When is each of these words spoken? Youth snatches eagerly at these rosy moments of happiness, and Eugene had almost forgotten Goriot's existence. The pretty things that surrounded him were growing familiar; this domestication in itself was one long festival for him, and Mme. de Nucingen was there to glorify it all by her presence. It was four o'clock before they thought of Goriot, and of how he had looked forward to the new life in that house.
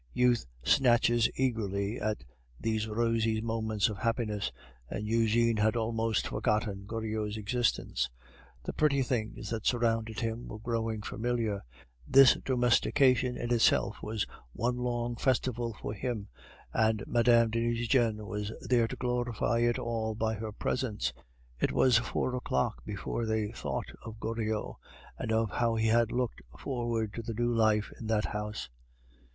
Youth 0.13 0.47
snatches 0.63 1.29
eagerly 1.35 1.99
at 2.01 2.23
these 2.59 2.87
rosy 2.87 3.39
moments 3.39 3.87
of 3.87 3.99
happiness, 3.99 4.51
and 4.89 5.05
Eugene 5.05 5.57
had 5.57 5.75
almost 5.75 6.25
forgotten 6.27 6.85
Goriot's 6.87 7.37
existence. 7.37 8.09
The 8.63 8.73
pretty 8.73 9.03
things 9.03 9.51
that 9.51 9.67
surrounded 9.67 10.19
him 10.19 10.47
were 10.47 10.57
growing 10.57 11.03
familiar; 11.03 11.61
this 12.07 12.33
domestication 12.43 13.37
in 13.37 13.53
itself 13.53 14.01
was 14.01 14.25
one 14.53 14.75
long 14.75 15.17
festival 15.17 15.75
for 15.79 15.93
him, 15.93 16.29
and 16.73 17.03
Mme. 17.05 17.51
de 17.51 17.59
Nucingen 17.61 18.25
was 18.25 18.51
there 18.61 18.87
to 18.87 18.95
glorify 18.95 19.59
it 19.59 19.77
all 19.77 20.15
by 20.15 20.33
her 20.33 20.51
presence. 20.51 21.13
It 21.59 21.71
was 21.71 21.97
four 21.99 22.35
o'clock 22.35 22.83
before 22.85 23.27
they 23.27 23.51
thought 23.51 23.91
of 24.03 24.19
Goriot, 24.19 24.77
and 25.19 25.31
of 25.31 25.51
how 25.51 25.75
he 25.75 25.85
had 25.89 26.11
looked 26.11 26.41
forward 26.57 27.13
to 27.13 27.21
the 27.21 27.35
new 27.35 27.53
life 27.53 27.93
in 27.99 28.07
that 28.07 28.25
house. 28.25 28.67